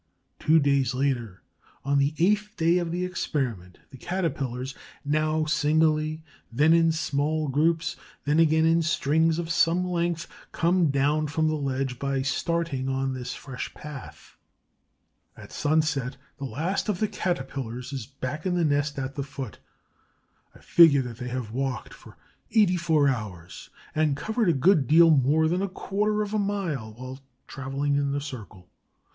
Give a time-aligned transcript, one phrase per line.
[0.39, 1.43] Two days later,
[1.85, 8.39] on the eighth day of the experiment, the Caterpillars—now singly, then in small groups, then
[8.39, 13.71] again in strings of some length—come down from the ledge by starting on this fresh
[13.75, 14.37] path.
[15.37, 19.59] At sunset the last of the Caterpillars is back in the nest at the foot.
[20.55, 22.17] I figure that they have walked for
[22.49, 26.93] eighty four hours, and covered a good deal more than a quarter of a mile
[26.95, 28.67] while traveling in the circle.